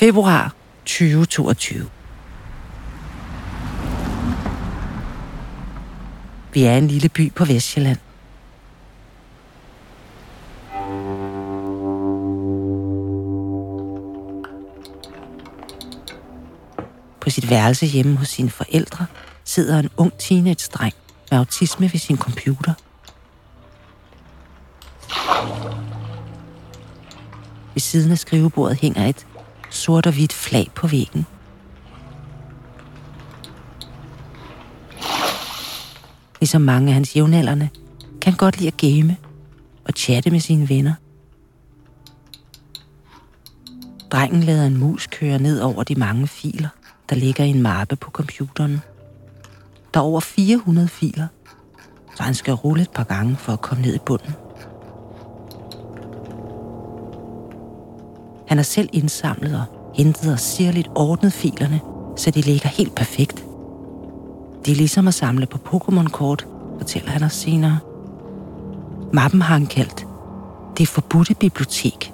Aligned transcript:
Februar 0.00 0.54
2022. 0.86 1.90
Vi 6.52 6.64
er 6.64 6.76
en 6.76 6.88
lille 6.88 7.08
by 7.08 7.32
på 7.32 7.44
Vestjylland. 7.44 7.98
På 17.20 17.30
sit 17.30 17.50
værelse 17.50 17.86
hjemme 17.86 18.16
hos 18.16 18.28
sine 18.28 18.50
forældre 18.50 19.06
sidder 19.44 19.78
en 19.78 19.88
ung 19.96 20.12
teenage-dreng 20.18 20.94
med 21.30 21.38
autisme 21.38 21.92
ved 21.92 21.98
sin 21.98 22.16
computer. 22.16 22.74
Ved 27.74 27.80
siden 27.80 28.12
af 28.12 28.18
skrivebordet 28.18 28.78
hænger 28.80 29.06
et 29.06 29.26
sort 29.70 30.06
og 30.06 30.12
hvidt 30.12 30.32
flag 30.32 30.70
på 30.74 30.86
væggen. 30.86 31.26
Ligesom 36.40 36.62
mange 36.62 36.88
af 36.88 36.94
hans 36.94 37.16
jævnaldrende, 37.16 37.68
kan 38.20 38.32
han 38.32 38.38
godt 38.38 38.58
lide 38.58 38.68
at 38.68 38.76
game 38.76 39.16
og 39.84 39.92
chatte 39.96 40.30
med 40.30 40.40
sine 40.40 40.68
venner. 40.68 40.94
Drengen 44.10 44.42
lader 44.42 44.66
en 44.66 44.76
mus 44.76 45.06
køre 45.06 45.38
ned 45.38 45.60
over 45.60 45.82
de 45.82 45.94
mange 45.94 46.26
filer, 46.26 46.68
der 47.10 47.16
ligger 47.16 47.44
i 47.44 47.48
en 47.48 47.62
mappe 47.62 47.96
på 47.96 48.10
computeren. 48.10 48.80
Der 49.94 50.00
er 50.00 50.04
over 50.04 50.20
400 50.20 50.88
filer, 50.88 51.26
så 52.16 52.22
han 52.22 52.34
skal 52.34 52.54
rulle 52.54 52.82
et 52.82 52.90
par 52.90 53.04
gange 53.04 53.36
for 53.36 53.52
at 53.52 53.60
komme 53.60 53.82
ned 53.82 53.94
i 53.94 53.98
bunden. 54.06 54.34
Han 58.50 58.58
har 58.58 58.62
selv 58.62 58.88
indsamlet 58.92 59.54
og 59.54 59.92
hentet 59.94 60.32
og 60.32 60.40
sirligt 60.40 60.88
ordnet 60.94 61.32
filerne, 61.32 61.80
så 62.16 62.30
de 62.30 62.40
ligger 62.40 62.68
helt 62.68 62.94
perfekt. 62.94 63.44
Det 64.64 64.72
er 64.72 64.76
ligesom 64.76 65.08
at 65.08 65.14
samle 65.14 65.46
på 65.46 65.58
Pokémon-kort, 65.58 66.46
fortæller 66.78 67.10
han 67.10 67.22
os 67.22 67.32
senere. 67.32 67.78
Mappen 69.12 69.42
har 69.42 69.54
han 69.54 69.66
kaldt 69.66 70.06
Det 70.78 70.88
forbudte 70.88 71.34
bibliotek. 71.34 72.12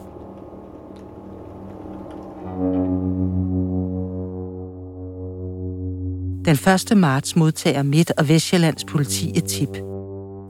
Den 6.44 6.58
1. 6.92 6.96
marts 6.96 7.36
modtager 7.36 7.82
Midt- 7.82 8.12
og 8.18 8.28
Vestjyllands 8.28 8.84
politi 8.84 9.32
et 9.34 9.44
tip. 9.44 9.78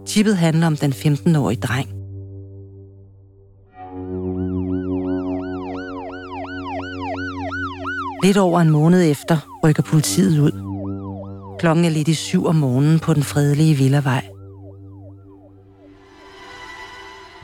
Tippet 0.06 0.36
handler 0.36 0.66
om 0.66 0.76
den 0.76 0.92
15-årige 0.92 1.60
dreng. 1.60 1.95
Lidt 8.22 8.36
over 8.36 8.60
en 8.60 8.70
måned 8.70 9.10
efter 9.10 9.60
rykker 9.64 9.82
politiet 9.82 10.38
ud. 10.38 10.50
Klokken 11.58 11.84
er 11.84 11.88
lidt 11.88 12.08
i 12.08 12.14
syv 12.14 12.46
om 12.46 12.54
morgenen 12.54 12.98
på 12.98 13.14
den 13.14 13.22
fredelige 13.22 13.74
villavej. 13.74 14.28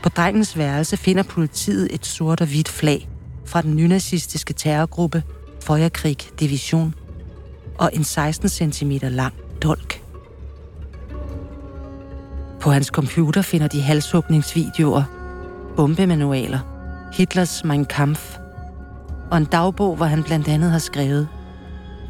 På 0.03 0.09
drengens 0.09 0.59
værelse 0.59 0.97
finder 0.97 1.23
politiet 1.23 1.95
et 1.95 2.07
sort 2.07 2.41
og 2.41 2.47
hvidt 2.47 2.69
flag 2.69 3.09
fra 3.47 3.63
den 3.63 3.77
nynazistiske 3.77 4.53
terrorgruppe 4.53 5.23
Feuerkrig 5.63 6.17
Division 6.41 6.95
og 7.79 7.91
en 7.93 8.05
16 8.05 8.49
cm 8.49 8.93
lang 9.03 9.35
dolk. 9.63 10.03
På 12.61 12.71
hans 12.71 12.87
computer 12.87 13.43
finder 13.43 13.69
de 13.69 13.83
halshugningsvideoer, 13.83 15.03
bombemanualer, 15.77 16.59
Hitlers 17.13 17.65
Mein 17.65 17.85
Kampf 17.85 18.32
og 19.33 19.39
en 19.39 19.45
dagbog, 19.45 19.97
hvor 19.97 20.07
han 20.07 20.23
blandt 20.23 20.49
andet 20.49 20.71
har 20.71 20.79
skrevet 20.79 21.29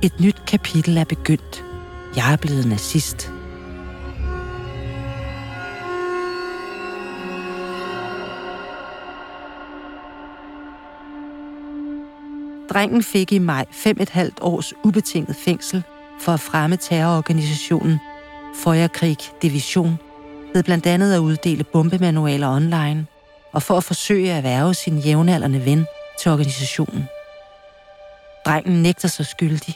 Et 0.02 0.20
nyt 0.20 0.42
kapitel 0.47 0.97
er 0.97 1.04
begyndt. 1.04 1.64
Jeg 2.16 2.32
er 2.32 2.36
blevet 2.36 2.66
nazist. 2.66 3.32
Drengen 12.70 13.02
fik 13.02 13.32
i 13.32 13.38
maj 13.38 13.64
fem 13.70 13.97
et 14.00 14.10
halvt 14.10 14.38
års 14.41 14.74
ubetinget 14.84 15.36
fængsel 15.36 15.82
for 16.20 16.32
at 16.32 16.41
fremme 16.41 16.76
terrororganisationen 16.76 17.98
Feuerkrig 18.54 19.16
Division 19.42 19.98
ved 20.54 20.62
blandt 20.62 20.86
andet 20.86 21.14
at 21.14 21.18
uddele 21.18 21.64
bombemanualer 21.64 22.48
online 22.48 23.06
og 23.52 23.62
for 23.62 23.76
at 23.76 23.84
forsøge 23.84 24.32
at 24.32 24.44
værve 24.44 24.74
sin 24.74 24.98
jævnaldrende 24.98 25.64
ven 25.64 25.86
til 26.22 26.31
organisationen. 26.31 27.05
Drengen 28.47 28.83
nægter 28.83 29.09
sig 29.09 29.27
skyldig, 29.27 29.75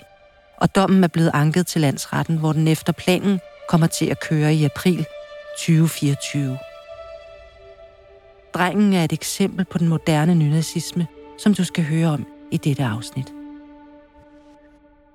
og 0.57 0.75
dommen 0.75 1.05
er 1.05 1.09
blevet 1.09 1.31
anket 1.35 1.67
til 1.67 1.81
landsretten, 1.81 2.39
hvor 2.39 2.53
den 2.53 2.69
efter 2.69 2.93
planen 2.93 3.41
kommer 3.69 3.87
til 3.87 4.07
at 4.07 4.21
køre 4.21 4.55
i 4.55 4.65
april 4.65 5.07
2024. 5.59 6.59
Drengen 8.55 8.93
er 8.93 9.05
et 9.05 9.13
eksempel 9.13 9.65
på 9.65 9.79
den 9.79 9.89
moderne 9.89 10.35
nynazisme, 10.35 11.07
som 11.39 11.55
du 11.55 11.65
skal 11.65 11.85
høre 11.85 12.09
om 12.09 12.27
i 12.51 12.57
dette 12.57 12.85
afsnit. 12.85 13.33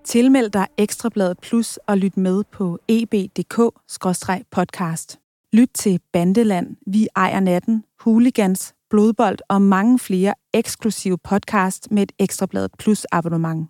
Tilmeld 0.06 0.50
dig 0.50 0.68
Ekstrabladet 0.78 1.40
Plus 1.40 1.78
og 1.78 1.98
lyt 1.98 2.18
med 2.18 2.44
på 2.52 2.80
eb.dk-podcast. 2.88 5.18
Lyt 5.54 5.70
til 5.74 6.00
Bandeland, 6.14 6.76
Vi 6.88 7.08
ejer 7.16 7.40
natten, 7.40 7.84
Hooligans, 8.00 8.74
Blodbold 8.92 9.38
og 9.50 9.62
mange 9.62 10.00
flere 10.00 10.34
eksklusive 10.54 11.18
podcast 11.18 11.92
med 11.92 12.04
et 12.04 12.12
Ekstrabladet 12.20 12.72
Plus 12.80 13.06
abonnement. 13.12 13.68